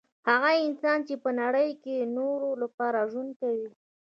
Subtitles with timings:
[0.29, 3.69] هغه انسان چي په نړۍ کي د نورو لپاره ژوند کوي